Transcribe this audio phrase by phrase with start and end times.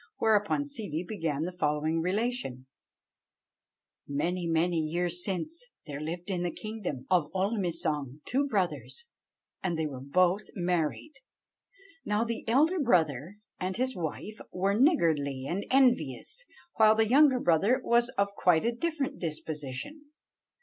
[0.17, 2.65] Whereupon Ssidi began the following relation:
[4.07, 9.05] "Many, many years since, there lived in the kingdom of Olmilsong two brothers,
[9.61, 11.13] and they were both married.
[12.03, 16.45] Now the elder brother and his wife were niggardly and envious,
[16.77, 20.05] while the younger brother was of quite a different disposition.